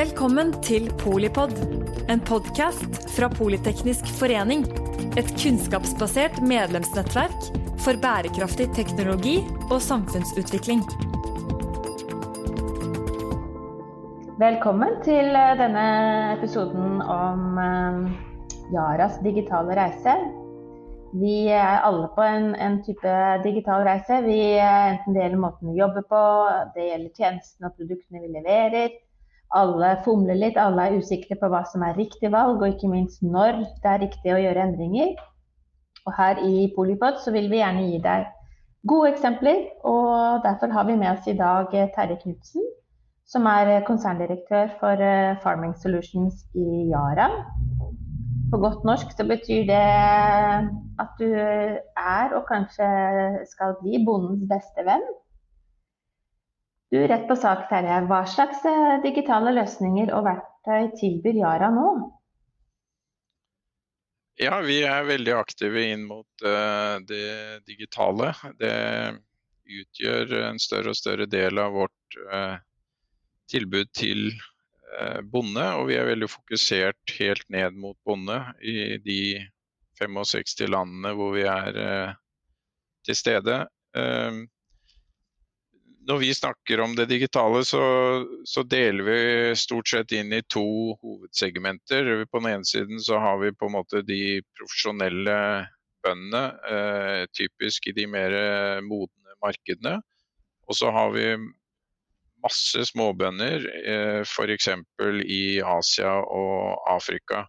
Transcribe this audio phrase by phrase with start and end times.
[0.00, 1.50] Velkommen til Polipod,
[2.08, 4.62] en podkast fra Politeknisk forening.
[5.20, 7.48] Et kunnskapsbasert medlemsnettverk
[7.84, 9.34] for bærekraftig teknologi
[9.66, 10.80] og samfunnsutvikling.
[14.40, 15.84] Velkommen til eh, denne
[16.38, 18.00] episoden om eh,
[18.72, 20.16] Yaras digitale reise.
[21.20, 24.22] Vi er alle på en, en type digital reise.
[24.24, 26.24] Vi, eh, enten det gjelder måten vi jobber på,
[26.78, 28.98] det gjelder tjenestene og produktene vi leverer.
[29.50, 33.22] Alle fomler litt, alle er usikre på hva som er riktig valg, og ikke minst
[33.22, 35.16] når det er riktig å gjøre endringer.
[36.06, 38.28] Og her i Polipod så vil vi gjerne gi deg
[38.88, 42.68] gode eksempler, og derfor har vi med oss i dag eh, Terje Knutsen,
[43.28, 47.28] som er konserndirektør for eh, Farming Solutions i Yara.
[48.50, 49.82] På godt norsk så betyr det
[51.02, 52.86] at du er og kanskje
[53.50, 55.04] skal bli bondens beste venn.
[56.90, 58.00] Du, rett på sak, Terje.
[58.10, 61.86] Hva slags eh, digitale løsninger og verktøy tilbyr Yara nå?
[64.40, 68.32] Ja, vi er veldig aktive inn mot uh, det digitale.
[68.58, 68.74] Det
[69.70, 72.56] utgjør en større og større del av vårt uh,
[73.52, 74.32] tilbud til
[75.30, 75.62] bonde.
[75.78, 79.20] Og vi er veldig fokusert helt ned mot bonde i de
[80.00, 81.76] 65 landene hvor vi er
[83.06, 83.60] til stede.
[86.08, 87.82] Når vi snakker om det digitale, så,
[88.48, 92.24] så, deler vi stort sett inn i to hovedsegmenter.
[92.30, 95.36] På den ene siden så har vi på en måte de profesjonelle
[96.00, 98.32] bøndene, eh, typisk i de mer
[98.86, 99.98] modne markedene.
[100.70, 101.26] Og så har vi
[102.40, 104.68] masse småbønder, eh, f.eks.
[105.28, 107.44] i Asia og Afrika.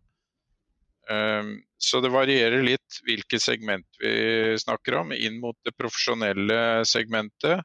[1.09, 5.15] Eh, så det varierer litt hvilket segment vi snakker om.
[5.15, 7.63] Inn mot det profesjonelle segmentet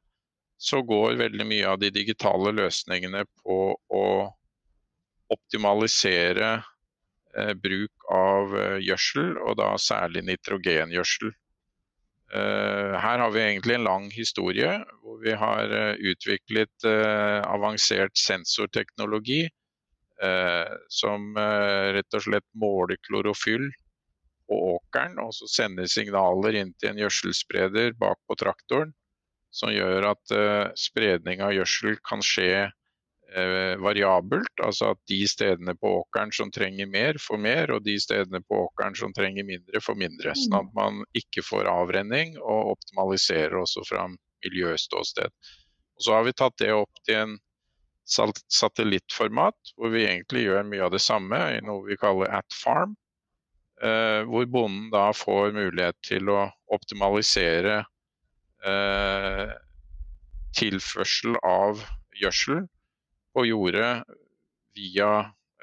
[0.56, 4.06] så går veldig mye av de digitale løsningene på å
[5.32, 6.52] optimalisere
[7.36, 11.34] eh, bruk av eh, gjødsel, og da særlig nitrogengjødsel.
[12.32, 14.72] Eh, her har vi egentlig en lang historie
[15.02, 23.68] hvor vi har eh, utviklet eh, avansert sensorteknologi eh, som rett og slett måler klorofyll
[24.46, 28.94] på åkeren, og så sender signaler inn til en gjødselspreder bak på traktoren
[29.56, 34.52] som gjør at uh, spredning av gjødsel kan skje uh, variabelt.
[34.62, 38.66] Altså at de stedene på åkeren som trenger mer, får mer, og de stedene på
[38.66, 40.36] åkeren som trenger mindre, får mindre.
[40.36, 44.06] Sånn at man ikke får avrenning, og optimaliserer også fra
[44.44, 45.32] miljøståsted.
[45.96, 47.36] Og så har vi tatt det opp til en
[48.06, 52.94] satellittformat, hvor vi egentlig gjør mye av det samme i noe vi kaller at farm.
[53.76, 57.82] Uh, hvor bonden da får mulighet til å optimalisere
[58.64, 59.52] eh,
[60.56, 61.82] tilførsel av
[62.16, 62.64] gjødsel
[63.36, 63.92] på jordet
[64.76, 65.10] via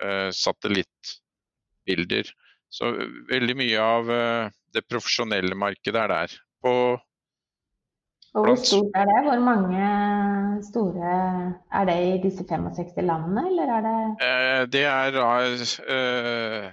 [0.02, 2.30] eh, satellittbilder.
[2.74, 2.92] Så
[3.30, 6.38] veldig mye av eh, det profesjonelle markedet er der.
[6.64, 6.74] På
[8.34, 9.18] og hvor stort er det?
[9.28, 9.88] Hvor mange
[10.66, 11.10] store
[11.78, 15.28] er det i disse 65 landene, eller er det eh, Det er da
[15.94, 16.72] eh,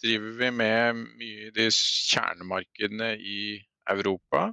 [0.00, 3.40] driver vi med mye i de kjernemarkedene i
[3.92, 4.48] Europa.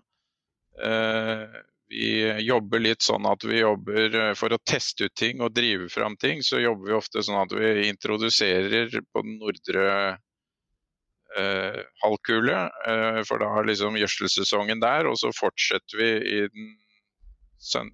[0.81, 1.61] Eh,
[1.93, 5.89] vi jobber litt sånn at vi jobber eh, for å teste ut ting og drive
[5.93, 6.41] fram ting.
[6.43, 9.89] Så jobber vi ofte sånn at vi introduserer på den nordre
[11.37, 12.61] eh, halvkule.
[12.89, 16.71] Eh, for da har liksom gjødselsesongen der, og så fortsetter vi i den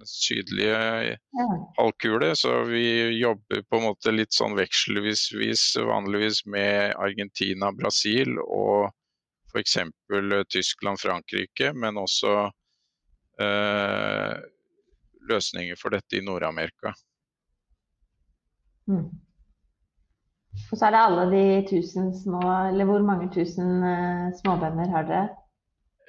[0.08, 1.18] sydlige
[1.78, 2.32] halvkule.
[2.40, 2.86] Så vi
[3.20, 8.94] jobber på en måte litt sånn vekselvis vanligvis med Argentina, Brasil og
[9.50, 9.76] f.eks.
[10.54, 12.59] Tyskland, Frankrike, men også Eh,
[15.30, 16.94] løsninger for dette i Nord-Amerika.
[18.90, 19.10] Mm.
[20.70, 25.08] Og så er det alle de tusen små, eller hvor mange tusen uh, småbønder har
[25.10, 25.28] dere?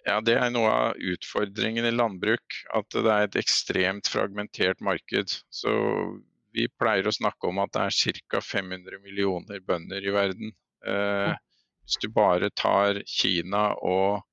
[0.06, 2.56] Ja, Det er noe av utfordringen i landbruk.
[2.74, 5.37] At det er et ekstremt fragmentert marked.
[5.52, 5.75] Så
[6.56, 8.40] vi pleier å snakke om at det er ca.
[8.43, 10.55] 500 millioner bønder i verden.
[10.88, 11.37] Eh,
[11.84, 14.25] hvis du bare tar Kina og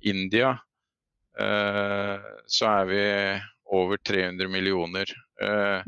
[0.00, 0.71] India, Eh,
[1.32, 3.02] så er vi
[3.72, 5.08] over 300 millioner.
[5.42, 5.82] Eh,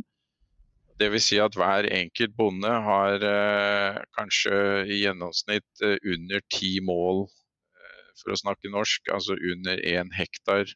[1.00, 1.26] Dvs.
[1.26, 7.26] Si at hver enkelt bonde har eh, kanskje i gjennomsnitt under ti mål,
[8.20, 10.70] for å snakke norsk, altså under én hektar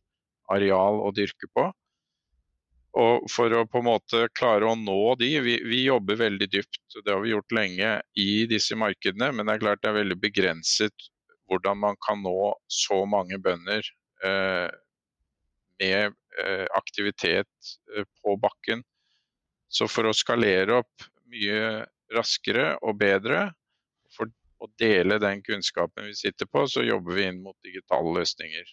[0.51, 1.69] areal å dyrke på.
[2.99, 6.81] Og for å på en måte klare å nå de, vi, vi, jobber veldig dypt,
[6.97, 10.19] det har vi gjort lenge i disse markedene, men det er klart det er veldig
[10.19, 11.09] begrenset
[11.49, 12.35] hvordan man kan nå
[12.67, 13.98] så mange bønder Eh,
[15.79, 16.05] med
[16.45, 17.47] eh, aktivitet
[17.97, 18.83] eh, på bakken.
[19.69, 21.85] Så for å skalere opp mye
[22.15, 23.51] raskere og bedre.
[24.17, 24.31] For
[24.65, 28.73] å dele den kunnskapen vi sitter på, så jobber vi inn mot digitale løsninger.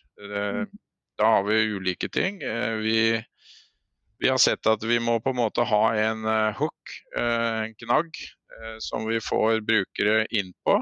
[1.19, 2.39] Da har vi ulike ting.
[2.81, 3.19] Vi,
[4.23, 6.25] vi har sett at vi må på en måte ha en
[6.57, 8.17] hook, en knagg,
[8.81, 10.79] som vi får brukere inn på.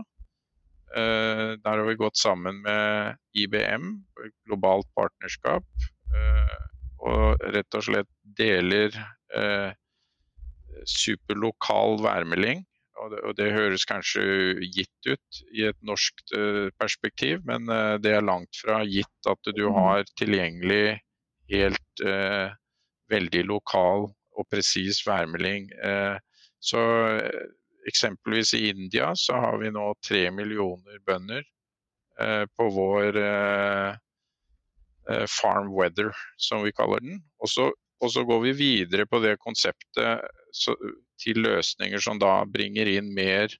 [0.94, 3.96] Der har vi gått sammen med IBM,
[4.46, 5.66] globalt partnerskap,
[7.02, 8.94] og rett og slett deler
[10.86, 12.62] superlokal værmelding.
[13.02, 14.22] Og det, og det, høres kanskje
[14.70, 16.22] gitt ut i et norsk
[16.78, 17.66] perspektiv, men
[18.06, 19.80] det er langt fra gitt at du mm.
[19.80, 21.00] har tilgjengelig
[21.52, 22.54] helt uh,
[23.12, 25.70] veldig lokal og presis værmelding.
[26.64, 26.82] så
[27.90, 31.44] eksempelvis i India så har vi nå tre millioner bønder
[32.56, 33.18] på vår
[35.28, 37.18] farm weather, som vi kaller den.
[37.42, 37.66] Og så,
[38.04, 40.22] og så går vi videre på det konseptet
[40.54, 40.76] så,
[41.24, 43.54] til løsninger som da bringer inn mer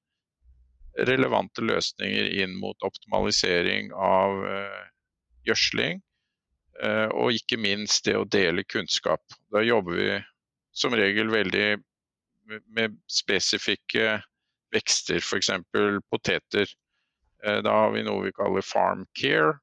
[1.08, 4.84] relevante løsninger inn mot optimalisering av eh,
[5.50, 6.02] gjødsling.
[6.84, 9.24] Eh, og ikke minst det å dele kunnskap.
[9.54, 10.12] Da jobber vi
[10.74, 11.68] som regel veldig
[12.48, 14.18] med, spesifikke
[14.74, 15.52] vekster, f.eks.
[16.12, 16.70] poteter.
[17.46, 19.60] Uh, da har vi noe vi kaller farm care,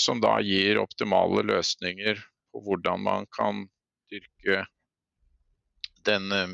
[0.00, 2.16] som da gir optimale løsninger
[2.50, 3.60] på hvordan man kan
[4.10, 4.64] dyrke
[6.06, 6.48] den eh,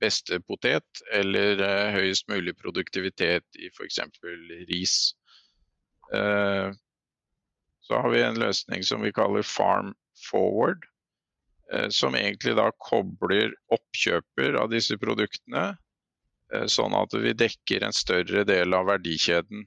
[0.00, 4.00] beste potet eller eh, høyest mulig produktivitet i f.eks.
[4.70, 4.96] ris.
[6.14, 6.70] Eh,
[7.80, 9.94] så har vi en løsning som vi kaller Farm
[10.28, 10.84] Forward,
[11.92, 15.74] som egentlig da kobler oppkjøper av disse produktene,
[16.72, 19.66] sånn at vi dekker en større del av verdikjeden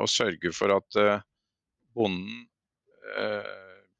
[0.00, 0.98] og sørger for at
[1.92, 2.46] bonden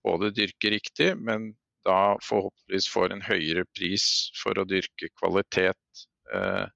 [0.07, 1.51] både dyrker riktig, men
[1.87, 4.07] da forhåpentligvis får en høyere pris
[4.41, 6.05] for å dyrke kvalitet.
[6.35, 6.67] Eh,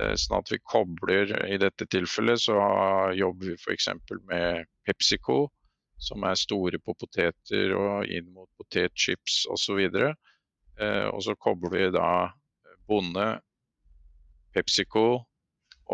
[0.00, 2.56] eh, sånn at vi kobler I dette tilfellet så
[3.18, 3.88] jobber vi f.eks.
[4.30, 5.46] med PepsiCo,
[5.98, 9.80] som er store på poteter og inn mot potetchips osv.
[9.86, 12.10] Eh, og så kobler vi da
[12.88, 13.26] bonde,
[14.54, 15.08] PepsiCo,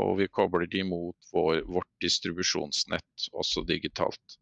[0.02, 4.38] og vi kobler de mot vår, vårt distribusjonsnett, også digitalt.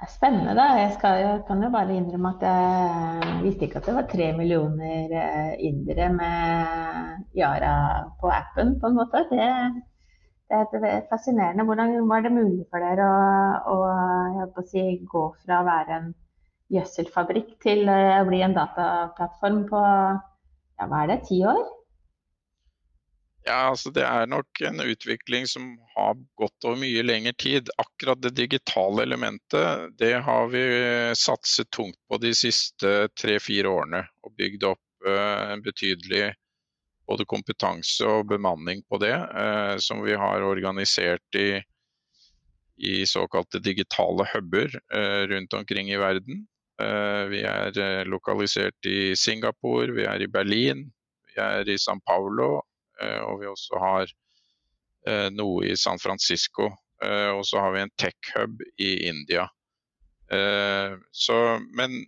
[0.00, 0.64] Det er spennende.
[0.80, 4.30] Jeg, skal, jeg, kan jo bare innrømme at jeg visste ikke at det var tre
[4.32, 7.74] millioner eh, indere med Yara
[8.20, 9.26] på appen, på en måte.
[9.28, 9.50] Det,
[10.50, 11.64] det er fascinerende.
[11.64, 13.06] Hvordan var det mulig for dere
[13.70, 13.76] å,
[14.46, 16.08] å, si, gå fra å være en
[16.74, 21.60] gjødselfabrikk til eh, å bli en dataplattform på ja, hva er det, ti år?
[23.46, 27.70] Ja, altså Det er nok en utvikling som har gått over mye lengre tid.
[27.80, 30.62] Akkurat det digitale elementet det har vi
[31.16, 34.04] satset tungt på de siste tre-fire årene.
[34.26, 36.34] Og bygd opp uh, en betydelig
[37.10, 39.16] både kompetanse og bemanning på det.
[39.34, 41.60] Uh, som vi har organisert i,
[42.80, 46.46] i såkalte digitale huber uh, rundt omkring i verden.
[47.28, 50.86] vi er lokalisert i Singapore, vi er i Berlin,
[51.28, 52.62] vi er i San Paulo
[53.00, 54.12] Eh, og vi også har
[55.08, 56.68] eh, noe i San Francisco.
[57.04, 59.48] Eh, og så har vi en tech-hub i India.
[60.30, 61.36] Så,
[61.74, 62.04] men,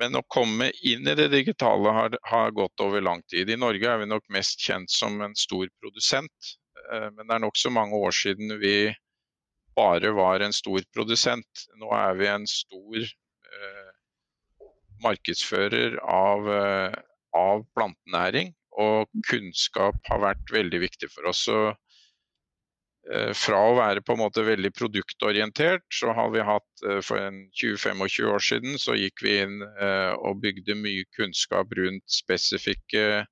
[0.00, 3.50] men, å komme inn i det digitale har, har, gått over lang tid.
[3.50, 6.54] I Norge er vi nok mest kjent som en stor produsent.
[6.84, 8.92] Men det er nokså mange år siden vi
[9.76, 11.64] bare var en stor produsent.
[11.80, 13.94] Nå er vi en stor eh,
[15.02, 16.50] markedsfører av,
[17.38, 21.44] av plantenæring og kunnskap har vært veldig viktig for oss.
[21.48, 21.76] Så, eh,
[23.36, 27.20] fra å være på en måte veldig produktorientert, så har vi hatt eh, for
[27.60, 33.24] 20-25 år siden så gikk vi inn eh, og bygde mye kunnskap rundt spesifikke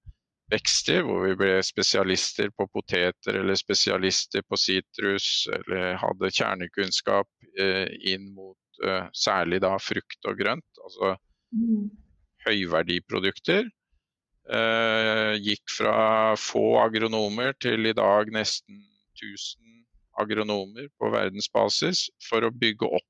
[0.53, 8.31] vekster, hvor vi ble spesialister på poteter eller spesialister på sitrus, eller hadde kjernekunnskap inn
[8.37, 8.83] mot
[9.17, 11.15] særlig da frukt og grønt, altså
[11.57, 11.89] mm.
[12.45, 13.69] høyverdiprodukter.
[14.53, 18.81] Eh, gikk fra få agronomer til i dag nesten
[19.23, 19.85] 1000
[20.21, 23.09] agronomer på verdensbasis for å bygge opp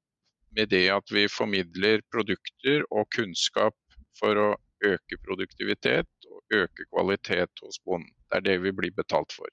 [0.57, 3.77] med det at vi formidler produkter og kunnskap
[4.19, 4.49] for å
[4.85, 8.13] øke produktivitet og øke kvalitet hos bonden.
[8.29, 9.49] Det er det vi blir betalt for.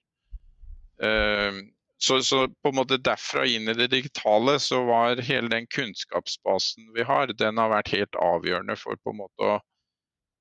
[1.06, 1.62] Eh,
[2.00, 6.94] så, så, på en måte derfra inn i det digitale så var hele den kunnskapsbasen
[6.96, 9.58] vi har, den har vært helt avgjørende for på en måte å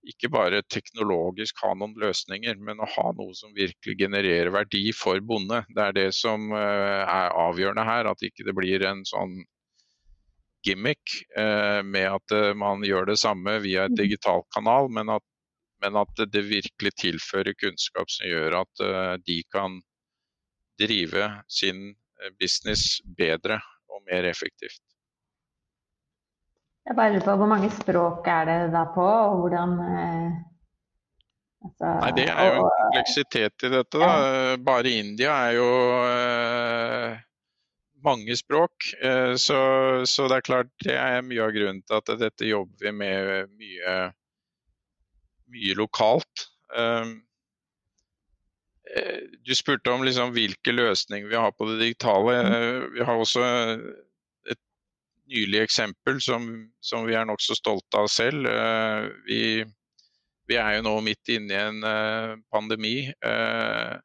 [0.09, 5.21] ikke bare teknologisk ha noen løsninger, men å ha noe som virkelig genererer verdi for
[5.21, 5.63] bonde.
[5.75, 9.37] Det er det som eh, er avgjørende her, at ikke det blir en sånn
[10.67, 14.01] gimmick eh, med at eh, man gjør det samme via et mm.
[14.01, 15.25] digital kanal, men at
[15.79, 18.81] men at det virkelig tilfører kunnskap som gjør at
[19.23, 19.77] de kan
[20.83, 21.93] drive sin
[22.41, 24.88] business bedre og mer effektivt.
[26.89, 30.37] Jeg bare lurer på Hvor mange språk er det da på, og hvordan eh,
[31.67, 34.01] altså, Nei, Det er jo en kompleksitet i dette.
[34.01, 34.13] da.
[34.65, 35.69] Bare India er jo
[36.09, 37.19] eh,
[38.05, 38.89] mange språk.
[39.03, 39.61] Eh, så,
[40.09, 43.53] så, det er klart det er mye av grunnen til at dette jobber vi med
[43.59, 43.97] mye,
[45.53, 46.49] mye lokalt.
[46.73, 47.15] Eh,
[48.97, 52.41] eh, du spurte om liksom hvilke løsninger vi har på det digitale.
[52.41, 52.53] Mm.
[52.53, 53.49] Eh, vi har også
[55.29, 56.49] nylig eksempel som,
[56.81, 58.49] som vi er nokså stolte av selv.
[58.49, 59.41] Eh, vi,
[60.49, 63.97] vi, er jo nå midt inne i en eh, pandemi eh,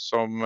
[0.00, 0.38] som,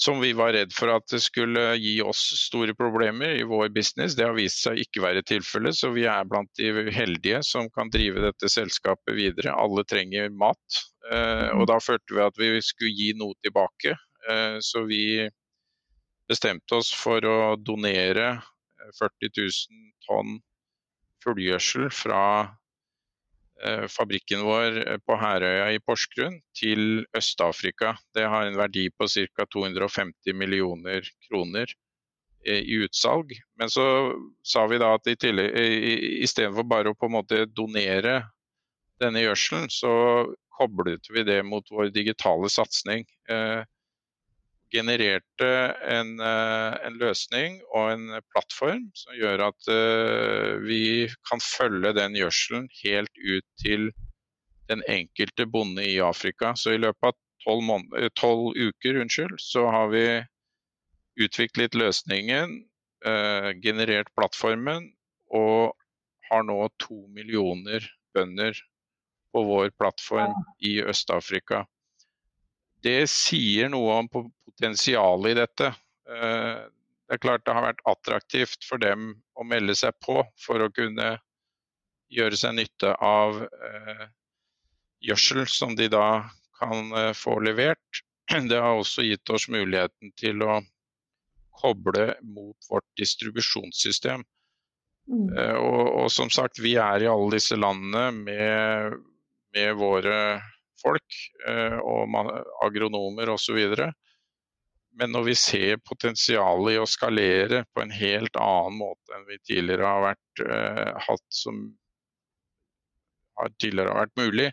[0.00, 4.16] som vi var redd for at det skulle gi oss store problemer i vår business.
[4.16, 7.92] Det har vist seg ikke være tilfellet, så vi er blant de heldige som kan
[7.92, 9.52] drive dette selskapet videre.
[9.52, 10.80] Alle trenger mat,
[11.52, 13.92] og da følte vi at vi skulle gi noe tilbake.
[14.64, 15.28] Så vi
[16.28, 18.36] bestemte oss for å donere
[18.98, 20.38] 40 000 tonn
[21.24, 22.22] fullgjødsel fra
[23.64, 27.96] eh, fabrikken vår eh, på Herøya i Porsgrunn til Øst-Afrika.
[28.14, 29.46] Det har en verdi på ca.
[29.54, 31.72] 250 millioner kroner
[32.46, 33.34] eh, i utsalg.
[33.58, 33.86] Men så
[34.46, 38.20] sa vi da at istedenfor bare å på en måte donere
[39.02, 39.92] denne gjødselen, så
[40.58, 43.04] koblet vi det mot vår digitale satsing
[44.72, 45.48] genererte
[45.88, 52.16] en, eh, en, løsning og en plattform som gjør at uh, vi kan følge den
[52.18, 53.88] gjødselen helt ut til
[54.68, 56.52] den enkelte bonde i Afrika.
[56.54, 60.04] Så i løpet av tolv uker unnskyld, så har vi
[61.18, 62.64] utviklet løsningen,
[63.62, 64.88] generert plattformen
[65.30, 65.70] og
[66.26, 68.58] har nå to millioner bønder
[69.32, 70.34] på vår plattform
[70.66, 71.62] i Øst-Afrika
[72.84, 74.08] det sier noe om
[74.58, 75.66] potensialet i dette.
[76.10, 76.58] Eh,
[77.08, 80.72] det er klart det har vært attraktivt for dem å melde seg på for å
[80.74, 81.16] kunne
[82.12, 84.06] gjøre seg nytte av eh,
[85.04, 86.26] gjødsel som de da
[86.58, 88.02] kan eh, få levert.
[88.28, 90.58] Det har også gitt oss muligheten til å
[91.58, 94.20] koble mot vårt distribusjonssystem.
[95.08, 95.30] Mm.
[95.56, 98.98] Og, og, som sagt, vi er i alle disse landene med,
[99.56, 100.18] med våre
[100.82, 101.16] folk
[101.48, 102.28] og og
[102.66, 103.56] agronomer osv.
[104.98, 109.38] Men når vi ser potensialet i å skalere på en helt annen måte enn vi
[109.46, 111.60] tidligere har vært uh, hatt som
[113.38, 114.48] har tidligere har vært mulig,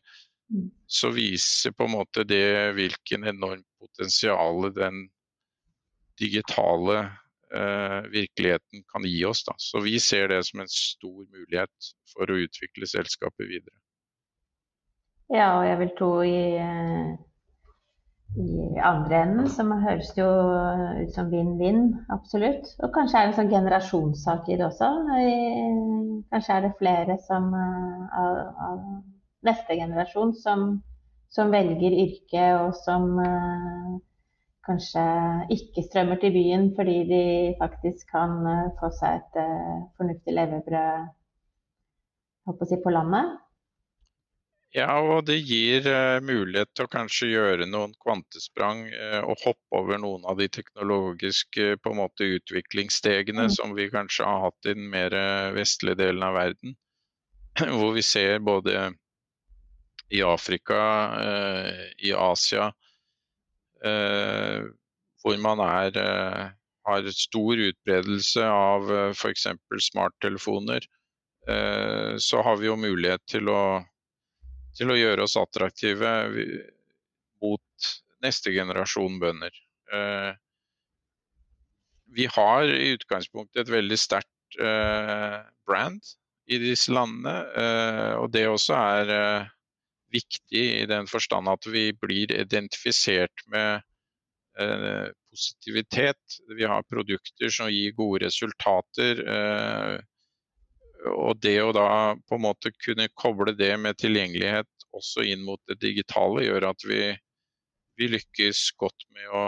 [0.54, 0.68] mm.
[0.86, 5.08] så viser på en måte det hvilken enormt potensial den
[6.22, 7.00] digitale
[7.56, 9.44] uh, virkeligheten kan gi oss.
[9.48, 9.56] Da.
[9.58, 13.75] Så vi ser det som en stor mulighet for å utvikle selskapet videre.
[15.34, 17.16] Ja, og jeg vil tro i, eh,
[18.36, 20.32] i andre enden så høres det jo
[21.01, 22.67] ut som vinn-vinn, absolutt.
[22.84, 24.89] Og kanskje er det en sånn generasjonssak i det også.
[26.34, 28.82] Kanskje er det flere som, eh, av, av
[29.48, 30.65] neste generasjon som,
[31.32, 33.96] som, velger yrke, og som uh,
[34.67, 35.05] kanskje
[35.55, 37.24] ikke strømmer til byen fordi de
[37.62, 41.13] faktisk kan uh, få seg et uh, fornuftig levebrød
[42.84, 43.45] på landet.
[44.75, 49.79] Ja, og det gir uh, mulighet til å kanskje gjøre noen kvantesprang uh, og hoppe
[49.79, 53.53] over noen av de teknologiske på en måte utviklingsstegene mm.
[53.55, 55.15] som vi kanskje har hatt i den mer
[55.55, 56.75] vestlige delen av verden.
[57.77, 58.89] Hvor vi ser både
[60.12, 60.77] i Afrika,
[61.98, 62.67] i Asia,
[63.82, 65.98] hvor man er,
[66.86, 69.48] har stor utbredelse av f.eks.
[69.88, 70.86] smarttelefoner,
[72.22, 73.60] så har vi jo mulighet til å
[74.75, 76.12] til å gjøre oss attraktive
[77.44, 77.89] mot
[78.25, 79.55] neste generasjon bønder.
[79.94, 80.32] Eh,
[82.15, 86.13] vi har i utgangspunktet et veldig sterkt eh, brand
[86.46, 89.50] i disse landene, eh, og det også er
[90.13, 93.84] viktig i den forstand at vi blir identifisert med
[94.55, 96.38] positivitet.
[96.55, 99.20] Vi har produkter som gir gode resultater
[101.12, 101.88] og det å da
[102.28, 106.86] på en måte kunne koble det med tilgjengelighet også inn mot det digitale, gjør at
[106.88, 107.02] vi,
[108.00, 109.44] vi lykkes godt med å,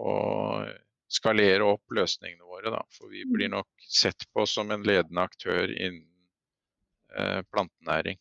[0.00, 0.14] å,
[1.14, 2.72] skalere opp løsningene våre.
[2.74, 2.82] Da.
[2.96, 6.02] For vi blir nok sett på som en ledende aktør innen
[7.14, 8.18] eh, plantenæring.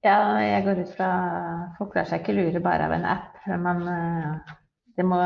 [0.00, 1.10] Ja, jeg går ut fra
[1.76, 3.36] Folk lar seg ikke lure bare av en app.
[3.50, 4.54] Men eh,
[4.96, 5.20] det må,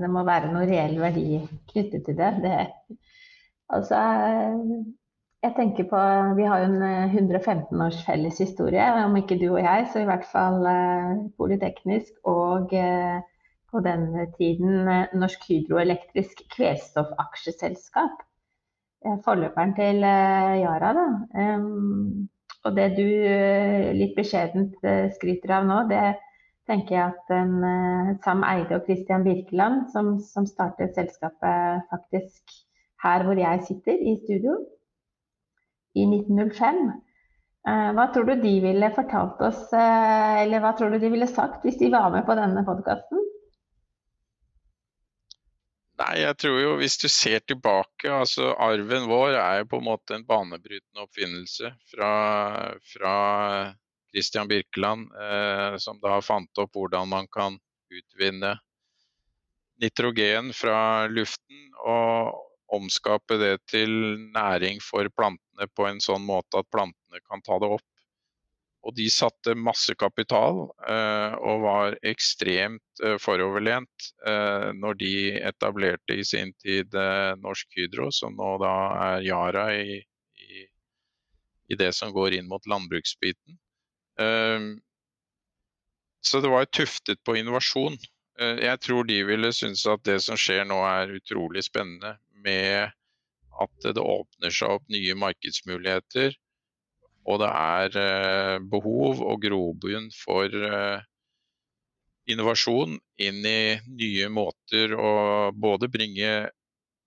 [0.00, 2.32] det må være noe reell verdi knyttet til det.
[2.42, 2.58] det
[3.68, 3.96] Altså,
[5.42, 6.00] Jeg tenker på,
[6.36, 10.02] Vi har jo en 115 eh, års felles historie, om ikke du og jeg, så
[10.02, 10.66] i hvert fall
[11.38, 12.12] Politeknisk.
[12.24, 13.20] Og eh,
[13.76, 14.06] på den
[14.38, 18.22] tiden eh, Norsk Hydroelektrisk Kvælstofaksjeselskap.
[19.04, 20.92] Eh, forløperen til eh, Yara.
[20.96, 21.08] da.
[22.66, 23.06] Og det du
[23.94, 24.80] litt beskjedent
[25.14, 26.16] skryter av nå, det
[26.66, 32.56] tenker jeg at en, Sam Eide og Christian Birkeland, som, som startet selskapet faktisk
[33.06, 34.58] her hvor jeg sitter i studio,
[35.96, 36.82] i 1905.
[37.66, 41.30] Eh, hva tror du de ville fortalt oss, eh, eller hva tror du de ville
[41.30, 43.24] sagt hvis de var med på denne podkasten?
[45.96, 49.86] Nei, jeg tror jo hvis du ser tilbake, altså arven vår er jo på en
[49.88, 52.10] måte en banebrytende oppfinnelse fra,
[52.92, 53.14] fra
[54.12, 57.56] Christian Birkeland, eh, som da fant opp hvordan man kan
[57.90, 58.52] utvinne
[59.80, 61.72] nitrogen fra luften.
[61.82, 63.90] Og omskape det til
[64.34, 67.86] næring for plantene på en sånn måte at plantene kan ta det opp.
[68.86, 76.14] Og de satte masse kapital eh, og var ekstremt eh, foroverlent eh, når de etablerte
[76.14, 76.94] i sin tid
[77.42, 78.74] Norsk Hydro, som nå da
[79.08, 79.98] er Yara i,
[80.38, 80.66] i,
[81.66, 83.58] i det som går inn mot landbruksbiten.
[86.26, 87.98] Så det var tuftet på innovasjon.
[88.38, 92.14] Jeg tror de ville synes at det som skjer nå er utrolig spennende
[92.46, 92.94] med
[93.56, 96.36] at det åpner seg opp nye markedsmuligheter.
[97.26, 101.00] Og det er eh, behov og grobunn for eh,
[102.30, 105.10] innovasjon inn i nye måter å
[105.54, 106.50] både bringe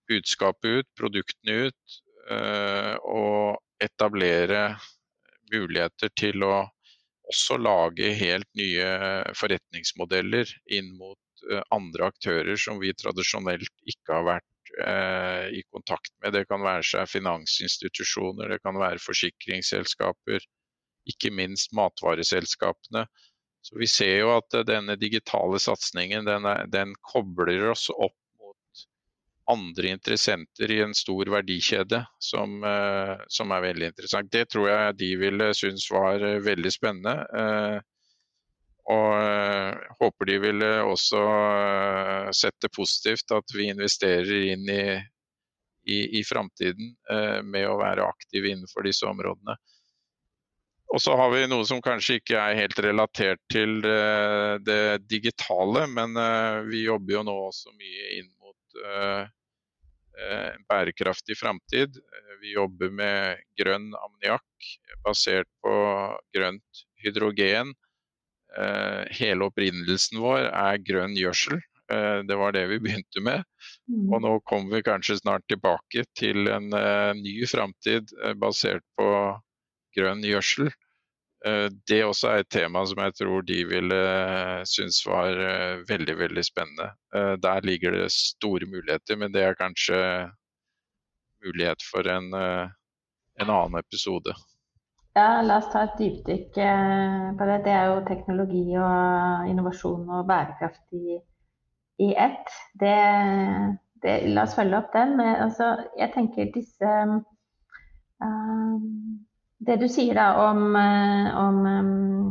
[0.10, 2.00] budskapet ut, produktene ut,
[2.34, 4.74] eh, og etablere
[5.53, 6.55] muligheter til å
[7.29, 8.89] også lage helt nye
[9.38, 11.17] forretningsmodeller inn mot
[11.72, 14.48] andre aktører som vi tradisjonelt ikke har vært
[14.86, 16.33] eh, i kontakt med.
[16.36, 20.45] Det kan være seg finansinstitusjoner, det kan være forsikringsselskaper,
[21.09, 23.05] ikke minst matvareselskapene.
[23.61, 28.85] Så Vi ser jo at denne digitale satsingen den, den kobler oss opp mot
[29.51, 34.31] andre interessenter i en stor verdikjede, som, eh, som, er veldig interessant.
[34.31, 37.15] Det tror jeg de ville synes var eh, veldig spennende.
[37.44, 37.79] Eh,
[38.90, 44.86] og eh, håper de vil også eh, sette positivt at vi investerer inn i,
[45.86, 49.58] i, i framtiden eh, med å være aktive innenfor disse områdene.
[50.90, 53.75] Og så har vi noe som kanskje ikke er helt relatert til
[54.66, 56.18] det digitale, men
[56.66, 58.80] vi jobber jo nå også mye inn mot
[60.50, 62.00] en bærekraftig framtid.
[62.42, 64.72] Vi jobber med grønn ammoniakk
[65.06, 65.75] basert på
[66.34, 67.89] grønt hydrogen Eh,
[69.14, 71.59] hele opprinnelsen vår er grønn gjødsel.
[71.92, 73.46] Eh, det var det vi begynte med.
[73.90, 74.12] Mm.
[74.14, 79.09] Og nå kommer vi kanskje snart tilbake til en eh, ny framtid basert på
[79.98, 80.72] grønn gjødsel.
[81.88, 84.00] Det også er et tema som jeg tror de ville
[84.68, 85.29] synes var
[85.88, 86.90] veldig, veldig spennende.
[87.40, 89.96] Der ligger det store muligheter, men det er kanskje
[91.40, 94.35] mulighet for en, en annen episode.
[95.17, 97.57] Ja, la oss ta et dypdykk eh, på det.
[97.65, 101.17] Det er jo teknologi og innovasjon og bærekraft i,
[102.05, 102.53] i ett.
[102.79, 102.98] Det,
[104.03, 105.15] det, la oss følge opp den.
[105.17, 106.93] Men altså, jeg tenker disse
[108.22, 109.17] um,
[109.59, 112.29] Det du sier da om, om um,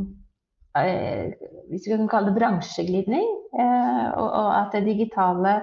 [1.68, 3.26] Hvis vi kan kalle det bransjeglidning,
[3.58, 5.58] uh, og, og, at det digitale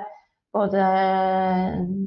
[0.56, 0.84] både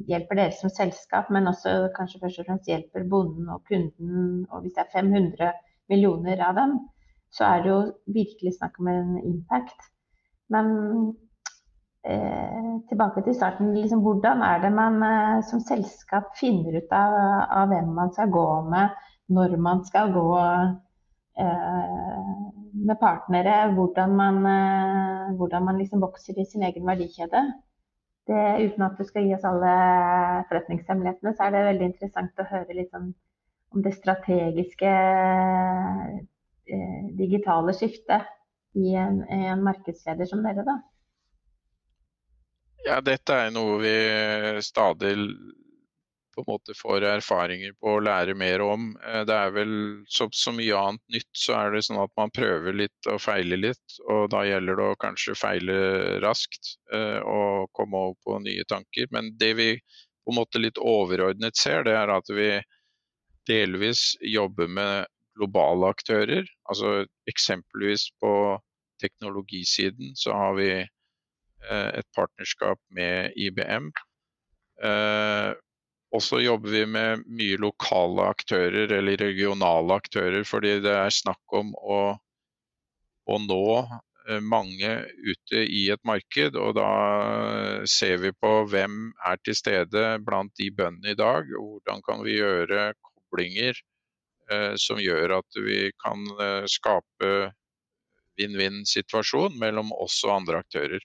[0.09, 4.45] hjelper dere som selskap, men også kanskje først og fremst hjelper bonden og kunden.
[4.49, 5.51] Og hvis det er 500
[5.91, 6.77] millioner av dem,
[7.33, 7.79] så er det jo
[8.15, 9.89] virkelig snakk om en impact.
[10.49, 10.71] Men
[12.03, 13.73] eh, tilbake til starten.
[13.77, 17.17] Liksom, hvordan er det man eh, som selskap finner ut av,
[17.59, 18.97] av, hvem man skal gå med,
[19.29, 20.29] når man skal gå
[21.37, 22.37] eh,
[22.89, 27.45] med partnere, hvordan man, eh, hvordan man liksom vokser i sin egen verdikjede?
[28.29, 29.73] Det, uten at du skal gi oss alle
[30.49, 33.09] forretningshemmelighetene, så er det veldig interessant å høre litt om,
[33.73, 34.93] om det strategiske
[36.69, 38.29] eh, digitale skiftet
[38.77, 40.77] i en, en markedsleder som dere, da.
[42.85, 43.95] Ja, dette er noe vi
[44.63, 45.15] stadig
[46.35, 48.91] på en måte får erfaringer på å lære mer om.
[49.05, 49.73] Eh, det er vel
[50.11, 53.61] som så mye annet nytt, så er det sånn at man prøver litt og feiler
[53.61, 53.97] litt.
[54.07, 55.79] Og da gjelder det å kanskje feile
[56.23, 59.09] raskt eh, og komme over på nye tanker.
[59.15, 62.51] Men det vi på en måte litt overordnet ser, det er at vi
[63.49, 66.45] delvis jobber med globale aktører.
[66.69, 68.33] Altså eksempelvis på
[69.01, 73.89] teknologisiden så har vi eh, et partnerskap med IBM
[76.09, 81.57] og så jobber vi med mye lokale aktører eller regionale aktører, fordi det er snakk
[81.59, 81.99] om å,
[83.29, 86.57] å nå eh, mange ute i et marked.
[86.57, 86.89] Og da
[87.85, 91.53] ser vi på hvem er til stede blant de bøndene i dag.
[91.59, 92.89] og Hvordan kan vi gjøre
[93.29, 93.77] koblinger
[94.49, 97.53] eh, som gjør at vi kan eh, skape
[98.39, 101.03] vinn-vinn-situasjon mellom oss og andre aktører.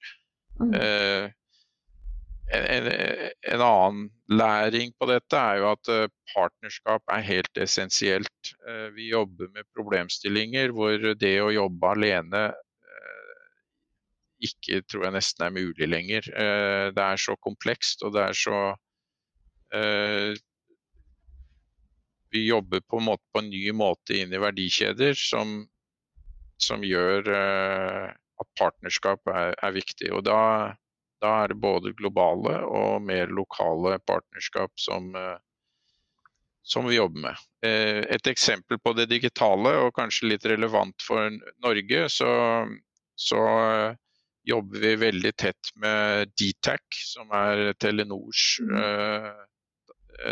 [0.60, 0.74] Mm.
[0.78, 1.32] Eh,
[2.52, 2.86] en,
[3.40, 8.52] en, annen læring på dette er jo at eh, partnerskap er helt essensielt.
[8.68, 13.34] Eh, vi jobber med problemstillinger hvor det å jobbe alene eh,
[14.50, 16.28] ikke tror jeg nesten er mulig lenger.
[16.92, 18.58] Det er så komplekst og det er så
[22.34, 25.64] Vi jobber på en, måte, på en ny måte inn i verdikjeder som,
[26.62, 30.10] som gjør at partnerskap er, er viktig.
[30.14, 30.74] Og da
[31.24, 35.36] da er det både globale og mer lokale partnerskap som, eh,
[36.62, 37.44] som vi jobber med.
[37.64, 41.32] Eh, et eksempel på det digitale, og kanskje litt relevant for
[41.64, 42.30] Norge, så,
[43.16, 43.96] så eh,
[44.44, 49.32] jobber vi veldig tett med Dtac, som er Telenors eh,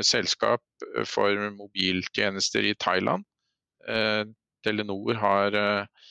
[0.04, 0.62] selskap
[1.08, 3.24] for mobiltjenester i Thailand.
[3.88, 4.24] Eh,
[4.62, 6.10] Telenor har eh,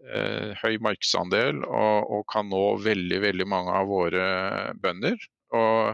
[0.00, 4.24] høy markedsandel og, og, kan nå veldig, veldig mange av våre
[4.80, 5.18] bønder.
[5.56, 5.92] Og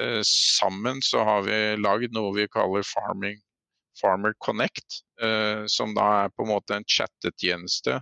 [0.00, 3.38] eh, sammen så har vi lagd noe vi kaller Farming,
[4.00, 8.00] Farmer Connect, eh, som da er på en måte en chattetjeneste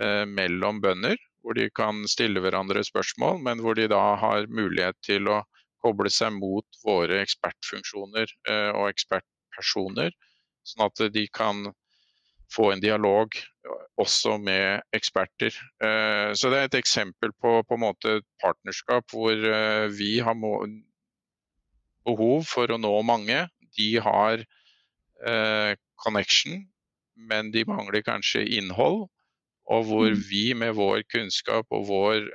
[0.00, 1.18] eh, mellom bønder.
[1.42, 5.42] Hvor de kan stille hverandre spørsmål, men hvor de da har mulighet til å
[5.84, 10.14] koble seg mot våre ekspertfunksjoner eh, og ekspertpersoner.
[10.66, 11.68] Sånn at de kan
[12.52, 13.34] få en dialog
[14.00, 15.54] også med eksperter.
[15.82, 20.36] Eh, så det er et eksempel på, på måte et partnerskap hvor eh, vi har
[22.06, 23.46] behov for å nå mange.
[23.76, 26.62] De har eh, connection,
[27.16, 29.06] men de mangler kanskje innhold.
[29.66, 30.24] Og hvor mm.
[30.28, 32.28] vi med vår kunnskap og vår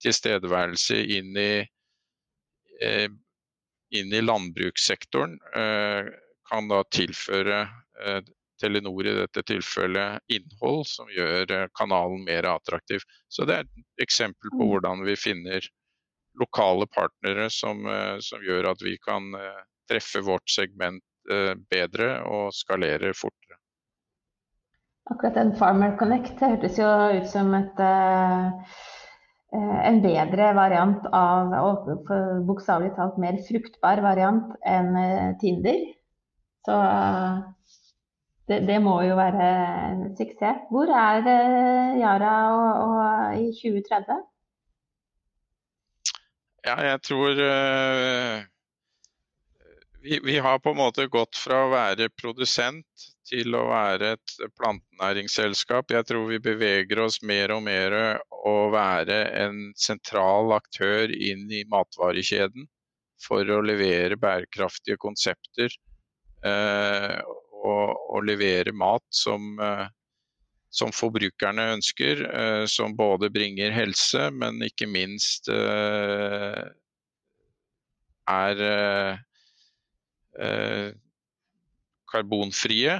[0.00, 1.64] tilstedeværelse inn i,
[3.98, 7.64] inn i landbrukssektoren kan da tilføre
[8.60, 13.04] Telenor i dette tilfellet innhold som gjør eh, kanalen mer attraktiv.
[13.28, 14.70] Så det er et eksempel på mm.
[14.70, 15.68] hvordan vi finner
[16.40, 21.04] lokale partnere som, eh, som gjør at vi kan eh, treffe vårt segment
[21.70, 23.58] bedre og skalere fortere.
[25.12, 27.82] Akkurat den Farmer Connect hørtes jo ut som et,
[29.52, 32.10] en bedre variant av, og
[32.48, 34.96] bokstavelig talt mer fruktbar variant enn
[35.44, 35.84] Tinder.
[36.66, 36.80] Så
[38.50, 39.48] det, det, må jo være
[39.92, 40.66] en suksess.
[40.72, 41.26] Hvor er
[42.00, 44.24] Yara og, og i 2030?
[46.66, 48.42] Ja, jeg tror uh,
[50.02, 54.34] vi, vi, har på en måte gått fra å være produsent til å være et
[54.58, 55.92] plantenæringsselskap.
[55.94, 57.96] Jeg tror vi beveger oss mer og mer
[58.30, 62.66] å være en sentral aktør inn i matvarekjeden
[63.20, 65.72] for å levere bærekraftige konsepter.
[66.44, 67.20] Uh,
[67.60, 69.86] å, levere mat som, eh,
[70.70, 76.62] som forbrukerne ønsker, eh, som både bringer helse, men ikke minst eh,
[78.30, 78.62] er
[82.10, 82.94] karbonfrie.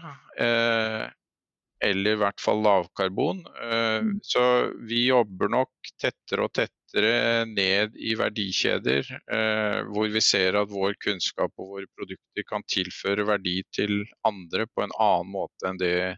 [1.81, 3.45] Eller i hvert fall lavkarbon.
[3.47, 4.11] Mm.
[4.27, 4.43] Så
[4.91, 10.71] vi jobber nok tettere og tettere tettere ned i verdikjeder, eh, hvor vi ser at
[10.71, 15.79] vår kunnskap og våre produkter kan tilføre verdi til andre på en annen måte enn
[15.79, 16.17] det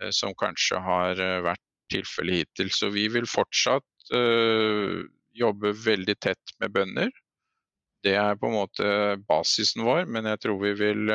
[0.00, 1.62] eh, som kanskje har eh, vært
[1.92, 2.70] tilfellet hittil.
[2.70, 3.84] Så vi vil fortsatt
[5.36, 7.10] jobbe veldig tett med bønder.
[8.02, 8.90] Det er på en måte
[9.26, 11.10] basisen vår, men jeg tror vi vil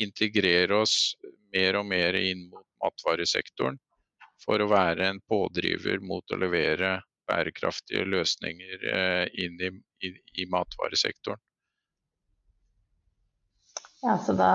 [0.00, 1.14] integrere oss
[1.52, 3.76] mer og mer inn mot matvaresektoren
[4.44, 6.94] for å være en pådriver mot å levere
[7.28, 9.70] bærekraftige løsninger eh, inn i,
[10.06, 10.12] i,
[10.42, 11.42] i matvaresektoren.
[14.02, 14.50] Ja, så da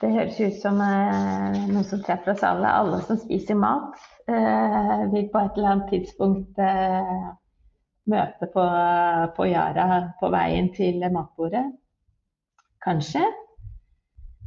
[0.00, 2.68] Det høres ut som eh, noe som treffer oss alle.
[2.68, 3.96] Alle som spiser mat,
[4.28, 7.14] eh, vil på et eller annet tidspunkt eh,
[8.12, 8.66] møte på,
[9.38, 11.64] på Yara på veien til matbordet.
[12.84, 13.24] Kanskje.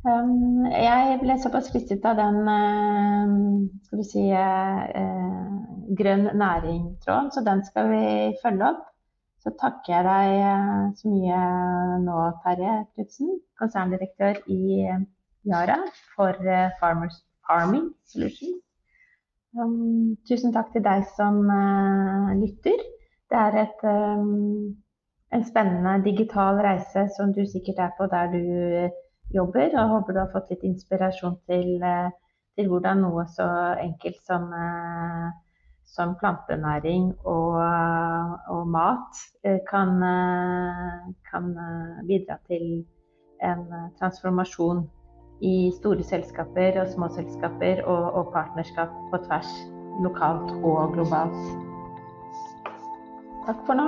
[0.09, 3.33] Um, jeg ble såpass fristet av den uh,
[3.85, 5.57] skal vi si, uh,
[5.99, 8.05] grønn næring-tråden, så den skal vi
[8.43, 8.85] følge opp.
[9.43, 11.41] Så takker jeg deg uh, så mye
[12.05, 14.87] nå, Terje Knutsen, konserndirektør i
[15.49, 15.79] Yara
[16.15, 16.37] for
[16.79, 18.61] Farmers Farming Solutions.
[19.57, 21.41] Um, tusen takk til deg som
[22.39, 22.85] lytter.
[23.29, 24.73] Det er et um,
[25.33, 28.43] en spennende digital reise som du sikkert er på der du
[29.35, 29.75] jobber.
[29.75, 31.85] Og håper du har fått litt inspirasjon til,
[32.57, 33.47] til hvordan noe så
[33.79, 34.49] enkelt som,
[35.87, 37.57] som plantenæring og,
[38.53, 39.23] og mat
[39.69, 39.97] kan,
[41.31, 41.51] kan,
[42.07, 42.85] bidra til
[43.45, 43.65] en
[43.99, 44.83] transformasjon
[45.45, 49.51] i store selskaper og små selskaper og, og partnerskap på tvers
[50.03, 51.41] lokalt og globalt.
[53.47, 53.87] Takk for nå.